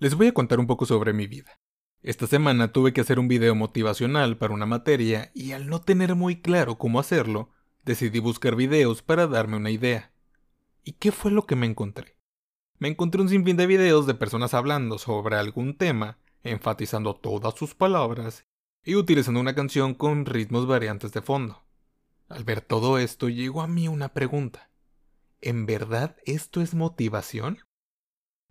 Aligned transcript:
Les 0.00 0.14
voy 0.14 0.28
a 0.28 0.32
contar 0.32 0.58
un 0.60 0.66
poco 0.66 0.86
sobre 0.86 1.12
mi 1.12 1.26
vida. 1.26 1.60
Esta 2.02 2.26
semana 2.26 2.72
tuve 2.72 2.94
que 2.94 3.02
hacer 3.02 3.18
un 3.18 3.28
video 3.28 3.54
motivacional 3.54 4.38
para 4.38 4.54
una 4.54 4.64
materia 4.64 5.30
y 5.34 5.52
al 5.52 5.68
no 5.68 5.82
tener 5.82 6.14
muy 6.14 6.40
claro 6.40 6.78
cómo 6.78 6.98
hacerlo, 6.98 7.50
decidí 7.84 8.18
buscar 8.18 8.56
videos 8.56 9.02
para 9.02 9.26
darme 9.26 9.58
una 9.58 9.68
idea. 9.68 10.14
¿Y 10.84 10.92
qué 10.92 11.12
fue 11.12 11.30
lo 11.30 11.44
que 11.46 11.54
me 11.54 11.66
encontré? 11.66 12.16
Me 12.78 12.88
encontré 12.88 13.20
un 13.20 13.28
sinfín 13.28 13.58
de 13.58 13.66
videos 13.66 14.06
de 14.06 14.14
personas 14.14 14.54
hablando 14.54 14.96
sobre 14.96 15.36
algún 15.36 15.76
tema, 15.76 16.16
enfatizando 16.44 17.16
todas 17.16 17.54
sus 17.54 17.74
palabras 17.74 18.46
y 18.82 18.94
utilizando 18.94 19.38
una 19.38 19.54
canción 19.54 19.92
con 19.92 20.24
ritmos 20.24 20.66
variantes 20.66 21.12
de 21.12 21.20
fondo. 21.20 21.62
Al 22.30 22.44
ver 22.44 22.62
todo 22.62 22.96
esto 22.96 23.28
llegó 23.28 23.60
a 23.60 23.68
mí 23.68 23.86
una 23.86 24.14
pregunta. 24.14 24.70
¿En 25.42 25.66
verdad 25.66 26.16
esto 26.24 26.62
es 26.62 26.72
motivación? 26.72 27.58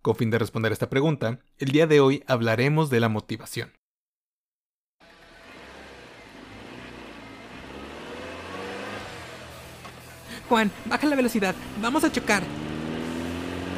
Con 0.01 0.15
fin 0.15 0.29
de 0.29 0.39
responder 0.39 0.71
esta 0.71 0.89
pregunta, 0.89 1.39
el 1.57 1.71
día 1.71 1.85
de 1.85 1.99
hoy 1.99 2.23
hablaremos 2.25 2.89
de 2.89 3.01
la 3.01 3.09
motivación. 3.09 3.73
Juan, 10.47 10.71
baja 10.85 11.05
la 11.05 11.17
velocidad, 11.17 11.53
vamos 11.81 12.03
a 12.05 12.11
chocar. 12.11 12.43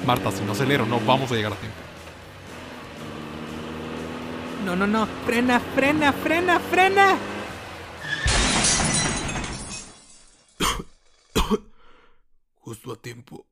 Marta, 0.05 0.31
si 0.31 0.43
no 0.43 0.51
acelero, 0.51 0.85
no 0.85 0.99
vamos 0.99 1.31
a 1.31 1.35
llegar 1.35 1.53
a 1.53 1.55
tiempo. 1.55 1.77
No, 4.63 4.75
no, 4.75 4.85
no, 4.85 5.07
frena, 5.25 5.59
frena, 5.59 6.13
frena, 6.13 6.59
frena. 6.59 7.17
Justo 12.61 12.91
a 12.93 12.95
tiempo. 12.95 13.50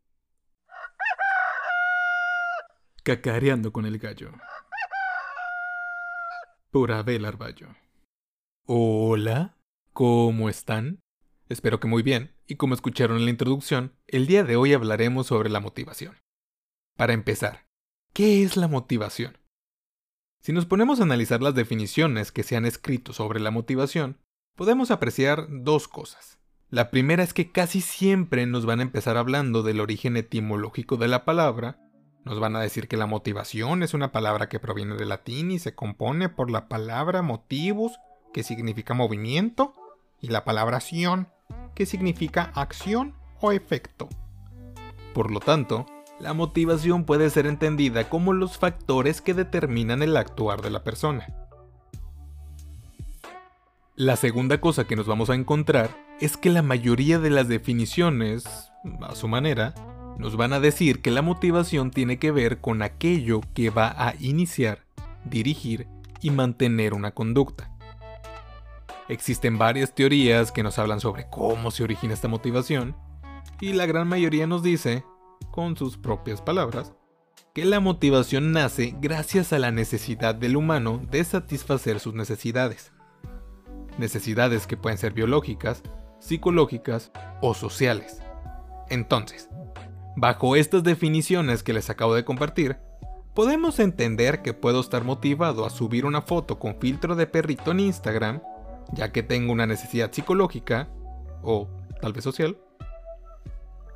Cacareando 3.03 3.71
con 3.71 3.85
el 3.85 3.97
gallo. 3.97 4.31
Por 6.69 6.91
Abel 6.91 7.25
Arballo. 7.25 7.69
Hola, 8.65 9.55
¿cómo 9.93 10.49
están? 10.49 10.99
Espero 11.47 11.79
que 11.79 11.87
muy 11.87 12.03
bien, 12.03 12.35
y 12.45 12.55
como 12.55 12.73
escucharon 12.73 13.17
en 13.17 13.25
la 13.25 13.31
introducción, 13.31 13.95
el 14.07 14.27
día 14.27 14.43
de 14.43 14.57
hoy 14.57 14.73
hablaremos 14.73 15.27
sobre 15.27 15.49
la 15.49 15.61
motivación. 15.61 16.17
Para 16.97 17.13
empezar, 17.13 17.65
¿qué 18.13 18.43
es 18.43 18.57
la 18.57 18.67
motivación? 18.67 19.37
Si 20.41 20.51
nos 20.51 20.65
ponemos 20.65 20.99
a 20.99 21.03
analizar 21.03 21.41
las 21.41 21.55
definiciones 21.55 22.31
que 22.31 22.43
se 22.43 22.57
han 22.57 22.65
escrito 22.65 23.13
sobre 23.13 23.39
la 23.39 23.51
motivación, 23.51 24.17
podemos 24.55 24.91
apreciar 24.91 25.47
dos 25.49 25.87
cosas. 25.87 26.37
La 26.69 26.91
primera 26.91 27.23
es 27.23 27.33
que 27.33 27.51
casi 27.51 27.81
siempre 27.81 28.45
nos 28.45 28.65
van 28.65 28.81
a 28.81 28.83
empezar 28.83 29.17
hablando 29.17 29.63
del 29.63 29.79
origen 29.79 30.17
etimológico 30.17 30.97
de 30.97 31.07
la 31.07 31.25
palabra, 31.25 31.88
nos 32.25 32.39
van 32.39 32.55
a 32.55 32.59
decir 32.59 32.87
que 32.87 32.97
la 32.97 33.05
motivación 33.05 33.83
es 33.83 33.93
una 33.93 34.11
palabra 34.11 34.49
que 34.49 34.59
proviene 34.59 34.95
del 34.95 35.09
latín 35.09 35.51
y 35.51 35.59
se 35.59 35.75
compone 35.75 36.29
por 36.29 36.51
la 36.51 36.67
palabra 36.67 37.21
motivus, 37.21 37.93
que 38.33 38.43
significa 38.43 38.93
movimiento, 38.93 39.73
y 40.21 40.27
la 40.27 40.43
palabra 40.43 40.77
acción, 40.77 41.29
que 41.75 41.85
significa 41.85 42.51
acción 42.55 43.15
o 43.39 43.51
efecto. 43.51 44.09
Por 45.13 45.31
lo 45.31 45.39
tanto, 45.39 45.85
la 46.19 46.33
motivación 46.33 47.05
puede 47.05 47.29
ser 47.29 47.47
entendida 47.47 48.09
como 48.09 48.33
los 48.33 48.57
factores 48.57 49.21
que 49.21 49.33
determinan 49.33 50.03
el 50.03 50.17
actuar 50.17 50.61
de 50.61 50.69
la 50.69 50.83
persona. 50.83 51.27
La 53.95 54.15
segunda 54.15 54.61
cosa 54.61 54.85
que 54.85 54.95
nos 54.95 55.07
vamos 55.07 55.29
a 55.29 55.35
encontrar 55.35 55.89
es 56.19 56.37
que 56.37 56.49
la 56.49 56.61
mayoría 56.61 57.19
de 57.19 57.29
las 57.29 57.47
definiciones, 57.47 58.71
a 59.01 59.15
su 59.15 59.27
manera, 59.27 59.73
nos 60.19 60.35
van 60.35 60.51
a 60.51 60.59
decir 60.59 61.01
que 61.01 61.11
la 61.11 61.21
motivación 61.21 61.91
tiene 61.91 62.19
que 62.19 62.31
ver 62.31 62.59
con 62.59 62.81
aquello 62.81 63.39
que 63.53 63.69
va 63.69 63.95
a 63.97 64.15
iniciar, 64.19 64.85
dirigir 65.23 65.87
y 66.21 66.29
mantener 66.29 66.93
una 66.93 67.11
conducta. 67.11 67.71
Existen 69.07 69.57
varias 69.57 69.95
teorías 69.95 70.51
que 70.51 70.61
nos 70.61 70.77
hablan 70.77 70.99
sobre 70.99 71.27
cómo 71.29 71.71
se 71.71 71.83
origina 71.83 72.13
esta 72.13 72.27
motivación, 72.27 72.97
y 73.61 73.71
la 73.73 73.85
gran 73.85 74.09
mayoría 74.09 74.45
nos 74.45 74.61
dice, 74.61 75.05
con 75.51 75.77
sus 75.77 75.97
propias 75.97 76.41
palabras, 76.41 76.93
que 77.53 77.63
la 77.63 77.79
motivación 77.79 78.51
nace 78.51 78.95
gracias 78.99 79.53
a 79.53 79.59
la 79.59 79.71
necesidad 79.71 80.35
del 80.35 80.57
humano 80.57 81.01
de 81.09 81.23
satisfacer 81.23 82.01
sus 82.01 82.13
necesidades. 82.13 82.91
Necesidades 83.97 84.67
que 84.67 84.77
pueden 84.77 84.97
ser 84.97 85.13
biológicas, 85.13 85.81
psicológicas 86.19 87.11
o 87.41 87.53
sociales. 87.53 88.21
Entonces, 88.89 89.49
bajo 90.19 90.55
estas 90.55 90.83
definiciones 90.83 91.63
que 91.63 91.73
les 91.73 91.89
acabo 91.89 92.15
de 92.15 92.25
compartir, 92.25 92.77
podemos 93.33 93.79
entender 93.79 94.41
que 94.41 94.53
puedo 94.53 94.79
estar 94.79 95.03
motivado 95.03 95.65
a 95.65 95.69
subir 95.69 96.05
una 96.05 96.21
foto 96.21 96.59
con 96.59 96.79
filtro 96.79 97.15
de 97.15 97.27
perrito 97.27 97.71
en 97.71 97.79
Instagram 97.81 98.41
ya 98.93 99.11
que 99.11 99.23
tengo 99.23 99.51
una 99.51 99.65
necesidad 99.65 100.11
psicológica, 100.11 100.87
o 101.41 101.69
tal 102.01 102.13
vez 102.13 102.23
social, 102.23 102.57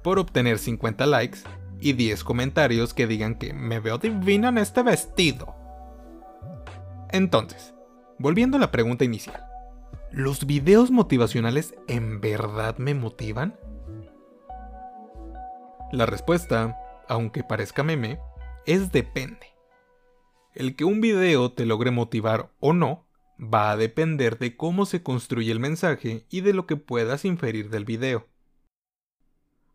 por 0.04 0.20
obtener 0.20 0.60
50 0.60 1.06
likes 1.06 1.40
y 1.80 1.94
10 1.94 2.24
comentarios 2.24 2.94
que 2.94 3.08
digan 3.08 3.36
que 3.36 3.54
me 3.54 3.80
veo 3.80 3.98
divina 3.98 4.50
en 4.50 4.58
este 4.58 4.84
vestido. 4.84 5.56
Entonces, 7.12 7.74
volviendo 8.20 8.58
a 8.58 8.60
la 8.60 8.72
pregunta 8.72 9.06
inicial, 9.06 9.44
¿los 10.12 10.46
videos 10.46 10.92
motivacionales 10.92 11.76
en 11.88 12.22
verdad 12.22 12.78
me 12.78 12.94
motivan? 12.94 13.56
La 15.94 16.08
respuesta, 16.08 16.76
aunque 17.08 17.44
parezca 17.44 17.84
meme, 17.84 18.18
es 18.66 18.92
depende. 18.92 19.54
El 20.56 20.76
que 20.76 20.86
un 20.86 21.02
video 21.02 21.52
te 21.52 21.68
logre 21.68 21.92
motivar 21.92 22.52
o 22.60 22.74
no 22.74 23.06
va 23.40 23.70
a 23.70 23.78
depender 23.78 24.40
de 24.40 24.58
cómo 24.58 24.88
se 24.88 25.04
construye 25.04 25.52
el 25.52 25.60
mensaje 25.60 26.26
y 26.32 26.42
de 26.42 26.56
lo 26.56 26.66
que 26.66 26.78
puedas 26.78 27.26
inferir 27.26 27.70
del 27.70 27.86
video. 27.86 28.28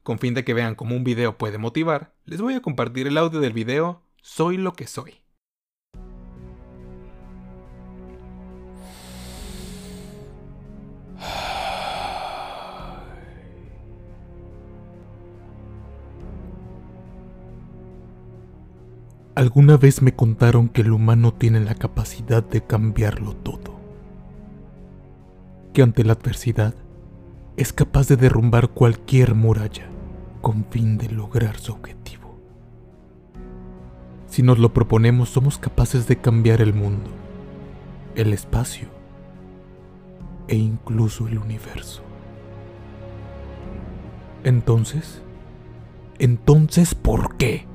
Con 0.02 0.18
fin 0.18 0.34
de 0.34 0.42
que 0.42 0.54
vean 0.54 0.74
cómo 0.74 0.96
un 0.96 1.04
video 1.04 1.38
puede 1.38 1.56
motivar, 1.56 2.16
les 2.24 2.40
voy 2.40 2.54
a 2.54 2.62
compartir 2.62 3.06
el 3.06 3.16
audio 3.16 3.38
del 3.38 3.52
video 3.52 4.02
Soy 4.20 4.56
lo 4.56 4.72
que 4.72 4.88
soy. 4.88 5.27
Alguna 19.38 19.76
vez 19.76 20.02
me 20.02 20.16
contaron 20.16 20.68
que 20.68 20.80
el 20.80 20.90
humano 20.90 21.32
tiene 21.32 21.60
la 21.60 21.76
capacidad 21.76 22.42
de 22.42 22.60
cambiarlo 22.60 23.36
todo. 23.36 23.78
Que 25.72 25.82
ante 25.82 26.02
la 26.02 26.14
adversidad 26.14 26.74
es 27.56 27.72
capaz 27.72 28.08
de 28.08 28.16
derrumbar 28.16 28.70
cualquier 28.70 29.36
muralla 29.36 29.86
con 30.40 30.64
fin 30.64 30.98
de 30.98 31.08
lograr 31.10 31.56
su 31.56 31.70
objetivo. 31.70 32.36
Si 34.26 34.42
nos 34.42 34.58
lo 34.58 34.74
proponemos 34.74 35.28
somos 35.28 35.56
capaces 35.56 36.08
de 36.08 36.16
cambiar 36.16 36.60
el 36.60 36.74
mundo, 36.74 37.08
el 38.16 38.32
espacio 38.32 38.88
e 40.48 40.56
incluso 40.56 41.28
el 41.28 41.38
universo. 41.38 42.02
Entonces, 44.42 45.22
entonces, 46.18 46.96
¿por 46.96 47.36
qué? 47.36 47.67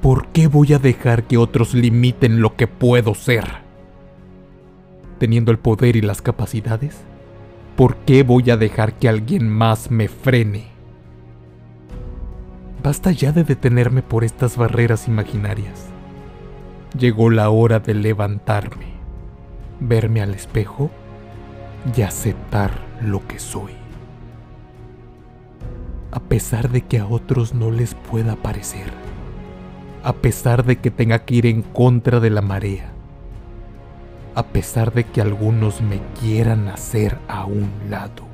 ¿Por 0.00 0.28
qué 0.28 0.46
voy 0.46 0.72
a 0.72 0.78
dejar 0.78 1.24
que 1.24 1.36
otros 1.36 1.74
limiten 1.74 2.40
lo 2.40 2.56
que 2.56 2.66
puedo 2.66 3.14
ser? 3.14 3.44
Teniendo 5.18 5.52
el 5.52 5.58
poder 5.58 5.96
y 5.96 6.00
las 6.00 6.22
capacidades, 6.22 6.96
¿por 7.76 7.96
qué 7.96 8.22
voy 8.22 8.50
a 8.50 8.56
dejar 8.56 8.94
que 8.94 9.08
alguien 9.08 9.48
más 9.48 9.90
me 9.90 10.08
frene? 10.08 10.68
Basta 12.82 13.10
ya 13.10 13.32
de 13.32 13.44
detenerme 13.44 14.02
por 14.02 14.24
estas 14.24 14.56
barreras 14.56 15.06
imaginarias. 15.06 15.86
Llegó 16.98 17.28
la 17.28 17.50
hora 17.50 17.78
de 17.78 17.92
levantarme, 17.94 18.86
verme 19.80 20.22
al 20.22 20.32
espejo 20.32 20.90
y 21.94 22.00
aceptar 22.00 22.72
lo 23.02 23.26
que 23.26 23.38
soy. 23.38 23.72
A 26.10 26.20
pesar 26.20 26.70
de 26.70 26.80
que 26.80 26.98
a 26.98 27.06
otros 27.06 27.54
no 27.54 27.70
les 27.70 27.94
pueda 27.94 28.34
parecer 28.34 29.09
a 30.02 30.14
pesar 30.14 30.64
de 30.64 30.76
que 30.76 30.90
tenga 30.90 31.24
que 31.24 31.34
ir 31.36 31.46
en 31.46 31.62
contra 31.62 32.20
de 32.20 32.30
la 32.30 32.40
marea, 32.40 32.90
a 34.34 34.46
pesar 34.46 34.92
de 34.92 35.04
que 35.04 35.20
algunos 35.20 35.82
me 35.82 36.00
quieran 36.20 36.68
hacer 36.68 37.18
a 37.28 37.44
un 37.44 37.70
lado. 37.90 38.24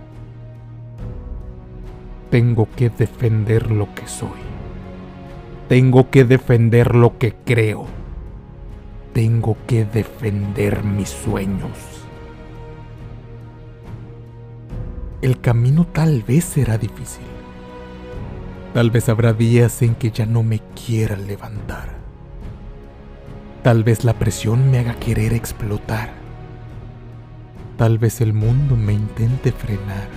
Tengo 2.31 2.69
que 2.77 2.91
defender 2.91 3.71
lo 3.71 3.93
que 3.95 4.07
soy. 4.07 4.47
Tengo 5.69 6.11
que 6.11 6.25
defender 6.25 6.95
lo 6.95 7.19
que 7.19 7.35
creo. 7.35 7.87
Tengo 9.13 9.57
que 9.67 9.85
defender 9.85 10.85
mis 10.85 11.09
sueños. 11.09 11.71
El 15.23 15.41
camino 15.41 15.87
tal 15.87 16.23
vez 16.23 16.45
será 16.45 16.79
difícil 16.79 17.36
Tal 18.77 18.91
vez 18.91 19.09
habrá 19.09 19.33
días 19.33 19.81
en 19.81 19.95
que 19.95 20.11
ya 20.11 20.27
no 20.27 20.43
me 20.43 20.61
quiera 20.75 21.17
levantar. 21.17 21.97
Tal 23.63 23.85
vez 23.85 24.05
la 24.05 24.13
presión 24.19 24.71
me 24.71 24.79
haga 24.79 24.97
querer 24.97 25.33
explotar. 25.33 26.11
Tal 27.79 27.97
vez 27.97 28.21
el 28.21 28.35
mundo 28.35 28.77
me 28.77 28.93
intente 28.93 29.51
frenar. 29.51 30.09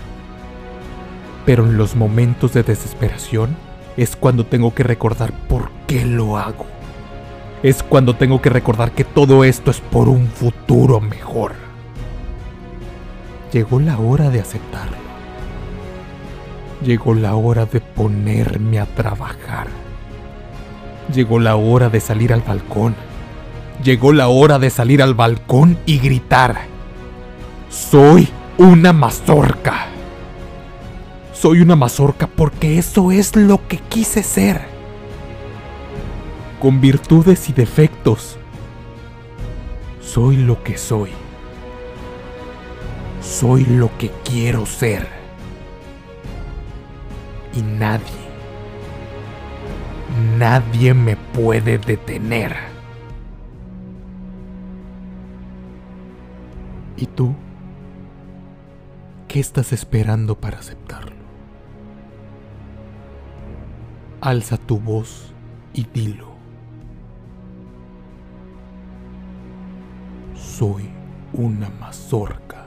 Pero 1.45 1.67
en 1.67 1.77
los 1.77 1.95
momentos 1.95 2.51
de 2.51 2.63
desesperación 2.63 3.55
es 3.95 4.17
cuando 4.17 4.45
tengo 4.45 4.75
que 4.75 4.83
recordar 4.83 5.31
por 5.47 5.71
qué 5.87 6.05
lo 6.05 6.37
hago. 6.37 6.65
Es 7.63 7.81
cuando 7.81 8.17
tengo 8.17 8.41
que 8.41 8.49
recordar 8.49 8.91
que 8.91 9.05
todo 9.05 9.45
esto 9.45 9.71
es 9.71 9.79
por 9.79 10.09
un 10.09 10.27
futuro 10.27 10.99
mejor. 10.99 11.53
Llegó 13.53 13.79
la 13.79 13.97
hora 13.99 14.29
de 14.29 14.41
aceptarlo. 14.41 14.98
Llegó 16.83 17.13
la 17.13 17.35
hora 17.35 17.65
de 17.65 17.81
ponerme 17.81 18.79
a 18.79 18.85
trabajar. 18.85 19.67
Llegó 21.13 21.39
la 21.39 21.57
hora 21.57 21.89
de 21.89 21.99
salir 21.99 22.31
al 22.31 22.41
balcón. 22.41 22.95
Llegó 23.83 24.13
la 24.13 24.29
hora 24.29 24.59
de 24.59 24.69
salir 24.69 25.01
al 25.01 25.13
balcón 25.13 25.77
y 25.85 25.99
gritar. 25.99 26.61
Soy 27.69 28.29
una 28.57 28.93
mazorca. 28.93 29.87
Soy 31.33 31.61
una 31.61 31.75
mazorca 31.75 32.27
porque 32.27 32.77
eso 32.77 33.11
es 33.11 33.35
lo 33.35 33.67
que 33.67 33.77
quise 33.77 34.23
ser. 34.23 34.61
Con 36.61 36.79
virtudes 36.79 37.49
y 37.49 37.53
defectos. 37.53 38.37
Soy 40.01 40.37
lo 40.37 40.63
que 40.63 40.77
soy. 40.77 41.11
Soy 43.21 43.65
lo 43.65 43.89
que 43.97 44.11
quiero 44.23 44.65
ser. 44.65 45.18
Nadie, 47.61 48.03
nadie 50.37 50.93
me 50.93 51.15
puede 51.15 51.77
detener. 51.77 52.55
¿Y 56.97 57.05
tú? 57.05 57.33
¿Qué 59.27 59.39
estás 59.39 59.73
esperando 59.73 60.35
para 60.35 60.59
aceptarlo? 60.59 61.15
Alza 64.21 64.57
tu 64.57 64.79
voz 64.79 65.33
y 65.73 65.85
dilo. 65.85 66.29
Soy 70.35 70.89
una 71.33 71.69
mazorca. 71.69 72.58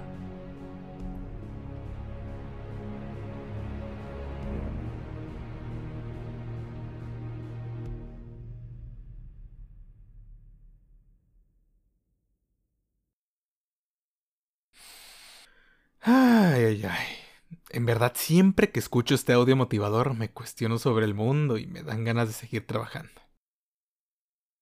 En 17.70 17.86
verdad, 17.86 18.12
siempre 18.14 18.70
que 18.70 18.80
escucho 18.80 19.14
este 19.14 19.32
audio 19.32 19.56
motivador 19.56 20.14
me 20.14 20.30
cuestiono 20.30 20.78
sobre 20.78 21.04
el 21.04 21.14
mundo 21.14 21.58
y 21.58 21.66
me 21.66 21.82
dan 21.82 22.04
ganas 22.04 22.28
de 22.28 22.34
seguir 22.34 22.66
trabajando. 22.66 23.20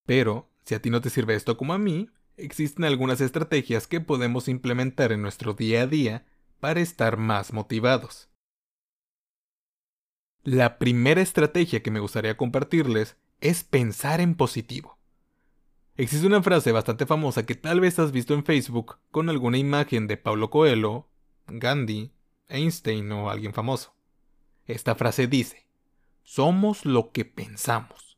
Pero, 0.05 0.49
si 0.65 0.75
a 0.75 0.81
ti 0.81 0.89
no 0.89 1.01
te 1.01 1.09
sirve 1.09 1.35
esto 1.35 1.57
como 1.57 1.73
a 1.73 1.77
mí, 1.77 2.09
existen 2.37 2.85
algunas 2.85 3.21
estrategias 3.21 3.87
que 3.87 4.01
podemos 4.01 4.47
implementar 4.47 5.11
en 5.11 5.21
nuestro 5.21 5.53
día 5.53 5.83
a 5.83 5.87
día 5.87 6.25
para 6.59 6.79
estar 6.79 7.17
más 7.17 7.53
motivados. 7.53 8.29
La 10.43 10.79
primera 10.79 11.21
estrategia 11.21 11.83
que 11.83 11.91
me 11.91 11.99
gustaría 11.99 12.35
compartirles 12.35 13.15
es 13.41 13.63
pensar 13.63 14.21
en 14.21 14.35
positivo. 14.35 14.97
Existe 15.97 16.25
una 16.25 16.41
frase 16.41 16.71
bastante 16.71 17.05
famosa 17.05 17.45
que 17.45 17.53
tal 17.53 17.79
vez 17.79 17.99
has 17.99 18.11
visto 18.11 18.33
en 18.33 18.43
Facebook 18.43 18.97
con 19.11 19.29
alguna 19.29 19.57
imagen 19.59 20.07
de 20.07 20.17
Paulo 20.17 20.49
Coelho, 20.49 21.10
Gandhi, 21.59 22.11
Einstein 22.47 23.11
o 23.11 23.29
alguien 23.29 23.53
famoso. 23.53 23.93
Esta 24.67 24.95
frase 24.95 25.27
dice, 25.27 25.67
somos 26.23 26.85
lo 26.85 27.11
que 27.11 27.25
pensamos. 27.25 28.17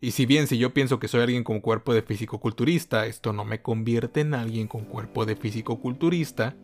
Y 0.00 0.12
si 0.12 0.26
bien 0.26 0.46
si 0.46 0.58
yo 0.58 0.74
pienso 0.74 0.98
que 0.98 1.08
soy 1.08 1.22
alguien 1.22 1.44
con 1.44 1.60
cuerpo 1.60 1.94
de 1.94 2.02
físico-culturista, 2.02 3.06
esto 3.06 3.32
no 3.32 3.44
me 3.44 3.62
convierte 3.62 4.20
en 4.20 4.34
alguien 4.34 4.68
con 4.68 4.84
cuerpo 4.84 5.24
de 5.24 5.36
físico-culturista, 5.36 6.56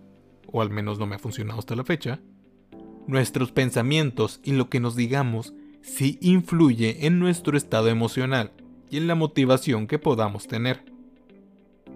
o 0.47 0.61
al 0.61 0.70
menos 0.70 0.99
no 0.99 1.06
me 1.06 1.17
ha 1.17 1.19
funcionado 1.19 1.59
hasta 1.59 1.76
la 1.76 1.85
fecha, 1.85 2.20
nuestros 3.06 3.50
pensamientos 3.53 4.41
y 4.44 4.53
lo 4.53 4.69
que 4.69 4.81
nos 4.81 4.97
digamos 4.97 5.55
sí 5.81 6.19
influye 6.20 7.06
en 7.06 7.19
nuestro 7.19 7.56
estado 7.56 7.88
emocional 7.88 8.53
y 8.91 8.99
en 8.99 9.06
la 9.06 9.15
motivación 9.15 9.87
que 9.87 9.99
podamos 9.99 10.47
tener. 10.47 10.92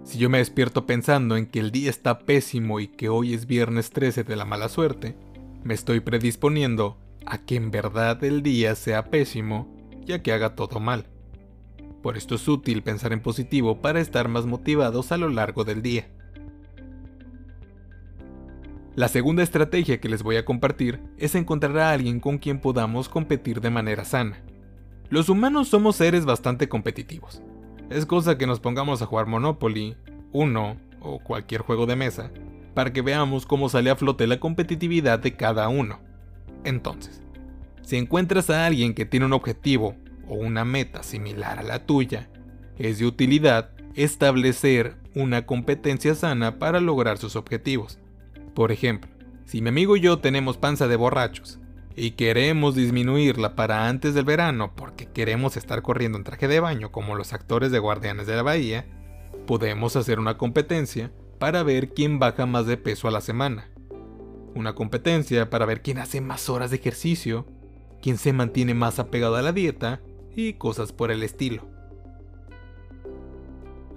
Si 0.07 0.19
yo 0.19 0.29
me 0.29 0.37
despierto 0.37 0.85
pensando 0.85 1.35
en 1.35 1.47
que 1.47 1.59
el 1.59 1.69
día 1.69 1.89
está 1.89 2.19
pésimo 2.19 2.79
y 2.79 2.87
que 2.87 3.09
hoy 3.09 3.33
es 3.33 3.45
viernes 3.45 3.89
13 3.89 4.23
de 4.23 4.37
la 4.37 4.45
mala 4.45 4.69
suerte, 4.69 5.17
me 5.65 5.73
estoy 5.73 5.99
predisponiendo 5.99 6.97
a 7.25 7.39
que 7.39 7.57
en 7.57 7.71
verdad 7.71 8.23
el 8.23 8.41
día 8.41 8.73
sea 8.75 9.09
pésimo 9.09 9.67
y 10.07 10.13
a 10.13 10.23
que 10.23 10.31
haga 10.31 10.55
todo 10.55 10.79
mal. 10.79 11.07
Por 12.01 12.15
esto 12.15 12.35
es 12.35 12.47
útil 12.47 12.83
pensar 12.83 13.11
en 13.11 13.19
positivo 13.19 13.81
para 13.81 13.99
estar 13.99 14.29
más 14.29 14.45
motivados 14.45 15.11
a 15.11 15.17
lo 15.17 15.27
largo 15.27 15.65
del 15.65 15.81
día. 15.81 16.07
La 18.95 19.09
segunda 19.09 19.43
estrategia 19.43 19.99
que 19.99 20.07
les 20.07 20.23
voy 20.23 20.37
a 20.37 20.45
compartir 20.45 21.01
es 21.17 21.35
encontrar 21.35 21.77
a 21.79 21.91
alguien 21.91 22.21
con 22.21 22.37
quien 22.37 22.61
podamos 22.61 23.09
competir 23.09 23.59
de 23.59 23.71
manera 23.71 24.05
sana. 24.05 24.41
Los 25.09 25.27
humanos 25.27 25.67
somos 25.67 25.97
seres 25.97 26.23
bastante 26.23 26.69
competitivos. 26.69 27.41
Es 27.89 28.05
cosa 28.05 28.37
que 28.37 28.47
nos 28.47 28.59
pongamos 28.59 29.01
a 29.01 29.05
jugar 29.05 29.27
Monopoly, 29.27 29.95
Uno 30.33 30.75
o 30.99 31.19
cualquier 31.19 31.61
juego 31.61 31.85
de 31.85 31.95
mesa, 31.95 32.31
para 32.73 32.91
que 32.91 33.01
veamos 33.01 33.45
cómo 33.45 33.69
sale 33.69 33.89
a 33.89 33.95
flote 33.95 34.27
la 34.27 34.41
competitividad 34.41 35.19
de 35.19 35.37
cada 35.37 35.69
uno. 35.69 35.99
Entonces, 36.65 37.21
si 37.83 37.95
encuentras 37.95 38.49
a 38.49 38.65
alguien 38.65 38.93
que 38.93 39.05
tiene 39.05 39.25
un 39.25 39.33
objetivo 39.33 39.95
o 40.27 40.35
una 40.35 40.65
meta 40.65 41.01
similar 41.01 41.59
a 41.59 41.63
la 41.63 41.85
tuya, 41.85 42.29
es 42.77 42.99
de 42.99 43.05
utilidad 43.05 43.69
establecer 43.95 44.97
una 45.15 45.45
competencia 45.45 46.13
sana 46.13 46.59
para 46.59 46.81
lograr 46.81 47.17
sus 47.17 47.37
objetivos. 47.37 47.99
Por 48.53 48.73
ejemplo, 48.73 49.09
si 49.45 49.61
mi 49.61 49.69
amigo 49.69 49.95
y 49.95 50.01
yo 50.01 50.19
tenemos 50.19 50.57
panza 50.57 50.89
de 50.89 50.97
borrachos 50.97 51.57
y 51.99 52.11
queremos 52.11 52.75
disminuirla 52.75 53.55
para 53.55 53.89
antes 53.89 54.13
del 54.13 54.23
verano 54.23 54.73
porque 54.75 55.07
queremos 55.07 55.57
estar 55.57 55.81
corriendo 55.81 56.19
en 56.19 56.23
traje 56.23 56.47
de 56.47 56.59
baño 56.59 56.91
como 56.91 57.15
los 57.15 57.33
actores 57.33 57.71
de 57.71 57.79
Guardianes 57.79 58.27
de 58.27 58.35
la 58.35 58.43
Bahía, 58.43 58.85
podemos 59.47 59.95
hacer 59.95 60.19
una 60.19 60.37
competencia 60.37 61.11
para 61.39 61.63
ver 61.63 61.89
quién 61.95 62.19
baja 62.19 62.45
más 62.45 62.67
de 62.67 62.77
peso 62.77 63.07
a 63.07 63.11
la 63.11 63.19
semana. 63.19 63.71
Una 64.53 64.75
competencia 64.75 65.49
para 65.49 65.65
ver 65.65 65.81
quién 65.81 65.97
hace 65.97 66.21
más 66.21 66.49
horas 66.49 66.69
de 66.69 66.77
ejercicio, 66.77 67.47
quién 67.99 68.19
se 68.19 68.31
mantiene 68.31 68.75
más 68.75 68.99
apegado 68.99 69.35
a 69.35 69.41
la 69.41 69.51
dieta 69.51 69.99
y 70.35 70.53
cosas 70.53 70.93
por 70.93 71.09
el 71.09 71.23
estilo. 71.23 71.67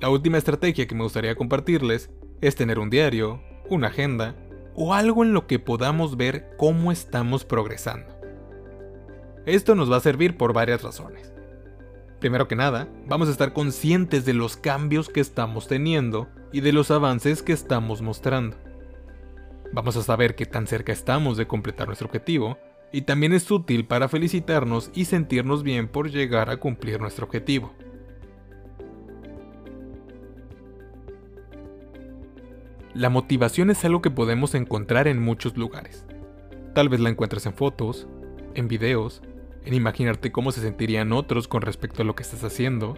La 0.00 0.08
última 0.08 0.38
estrategia 0.38 0.86
que 0.86 0.94
me 0.94 1.02
gustaría 1.02 1.34
compartirles 1.34 2.10
es 2.40 2.56
tener 2.56 2.78
un 2.78 2.88
diario, 2.88 3.42
una 3.68 3.88
agenda 3.88 4.36
o 4.82 4.94
algo 4.94 5.22
en 5.22 5.34
lo 5.34 5.46
que 5.46 5.58
podamos 5.58 6.16
ver 6.16 6.54
cómo 6.56 6.90
estamos 6.90 7.44
progresando. 7.44 8.18
Esto 9.44 9.74
nos 9.74 9.92
va 9.92 9.98
a 9.98 10.00
servir 10.00 10.38
por 10.38 10.54
varias 10.54 10.82
razones. 10.82 11.34
Primero 12.18 12.48
que 12.48 12.56
nada, 12.56 12.88
vamos 13.06 13.28
a 13.28 13.32
estar 13.32 13.52
conscientes 13.52 14.24
de 14.24 14.32
los 14.32 14.56
cambios 14.56 15.10
que 15.10 15.20
estamos 15.20 15.68
teniendo 15.68 16.28
y 16.50 16.62
de 16.62 16.72
los 16.72 16.90
avances 16.90 17.42
que 17.42 17.52
estamos 17.52 18.00
mostrando. 18.00 18.56
Vamos 19.70 19.98
a 19.98 20.02
saber 20.02 20.34
qué 20.34 20.46
tan 20.46 20.66
cerca 20.66 20.92
estamos 20.92 21.36
de 21.36 21.46
completar 21.46 21.86
nuestro 21.86 22.06
objetivo 22.06 22.56
y 22.90 23.02
también 23.02 23.34
es 23.34 23.50
útil 23.50 23.84
para 23.84 24.08
felicitarnos 24.08 24.90
y 24.94 25.04
sentirnos 25.04 25.62
bien 25.62 25.88
por 25.88 26.10
llegar 26.10 26.48
a 26.48 26.56
cumplir 26.56 27.02
nuestro 27.02 27.26
objetivo. 27.26 27.74
La 32.94 33.08
motivación 33.08 33.70
es 33.70 33.84
algo 33.84 34.02
que 34.02 34.10
podemos 34.10 34.56
encontrar 34.56 35.06
en 35.06 35.22
muchos 35.22 35.56
lugares. 35.56 36.04
Tal 36.74 36.88
vez 36.88 36.98
la 36.98 37.08
encuentres 37.08 37.46
en 37.46 37.54
fotos, 37.54 38.08
en 38.54 38.66
videos, 38.66 39.22
en 39.64 39.74
imaginarte 39.74 40.32
cómo 40.32 40.50
se 40.50 40.60
sentirían 40.60 41.12
otros 41.12 41.46
con 41.46 41.62
respecto 41.62 42.02
a 42.02 42.04
lo 42.04 42.16
que 42.16 42.24
estás 42.24 42.42
haciendo, 42.42 42.96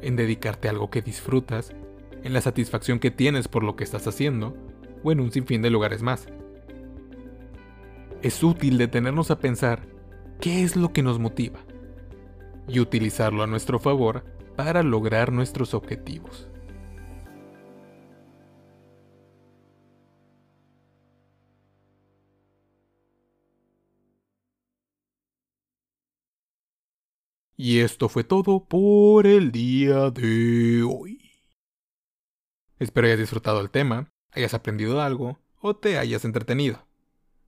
en 0.00 0.16
dedicarte 0.16 0.68
a 0.68 0.70
algo 0.70 0.88
que 0.88 1.02
disfrutas, 1.02 1.74
en 2.22 2.32
la 2.32 2.40
satisfacción 2.40 2.98
que 2.98 3.10
tienes 3.10 3.46
por 3.46 3.62
lo 3.62 3.76
que 3.76 3.84
estás 3.84 4.06
haciendo, 4.06 4.56
o 5.02 5.12
en 5.12 5.20
un 5.20 5.30
sinfín 5.30 5.60
de 5.60 5.68
lugares 5.68 6.00
más. 6.00 6.28
Es 8.22 8.42
útil 8.42 8.78
detenernos 8.78 9.30
a 9.30 9.38
pensar 9.38 9.82
qué 10.40 10.62
es 10.62 10.76
lo 10.76 10.94
que 10.94 11.02
nos 11.02 11.18
motiva 11.18 11.60
y 12.68 12.80
utilizarlo 12.80 13.42
a 13.42 13.46
nuestro 13.46 13.78
favor 13.78 14.24
para 14.56 14.82
lograr 14.82 15.30
nuestros 15.30 15.74
objetivos. 15.74 16.48
Y 27.56 27.80
esto 27.80 28.10
fue 28.10 28.22
todo 28.22 28.64
por 28.64 29.26
el 29.26 29.50
día 29.50 30.10
de 30.10 30.82
hoy. 30.82 31.42
Espero 32.78 33.06
hayas 33.06 33.18
disfrutado 33.18 33.60
el 33.60 33.70
tema, 33.70 34.12
hayas 34.32 34.52
aprendido 34.52 35.00
algo 35.00 35.38
o 35.60 35.74
te 35.74 35.96
hayas 35.96 36.26
entretenido. 36.26 36.86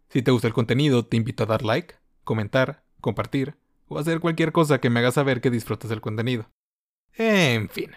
Si 0.09 0.23
te 0.23 0.31
gusta 0.31 0.49
el 0.49 0.55
contenido, 0.55 1.05
te 1.05 1.19
invito 1.19 1.43
a 1.43 1.47
dar 1.47 1.63
like, 1.63 1.97
comentar, 2.25 2.85
compartir 3.03 3.57
o 3.87 3.99
hacer 3.99 4.21
cualquier 4.21 4.53
cosa 4.53 4.81
que 4.81 4.89
me 4.89 5.01
haga 5.01 5.13
saber 5.13 5.43
que 5.43 5.51
disfrutas 5.51 5.91
del 5.91 6.01
contenido. 6.01 6.51
En 7.13 7.69
fin, 7.69 7.91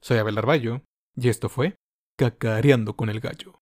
soy 0.00 0.18
Abel 0.18 0.38
Arballo 0.38 0.82
y 1.16 1.28
esto 1.28 1.48
fue 1.48 1.74
Cacareando 2.16 2.94
con 2.94 3.08
el 3.08 3.18
Gallo. 3.18 3.61